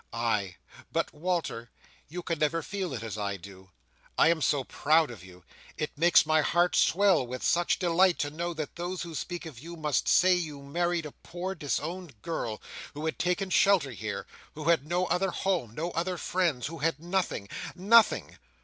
[0.13, 0.55] "Ay!
[0.91, 1.69] but, Walter,
[2.09, 3.69] you can never feel it as I do.
[4.17, 5.43] I am so proud of you!
[5.77, 9.59] It makes my heart swell with such delight to know that those who speak of
[9.59, 12.63] you must say you married a poor disowned girl,
[12.95, 14.25] who had taken shelter here;
[14.55, 18.39] who had no other home, no other friends; who had nothing—nothing!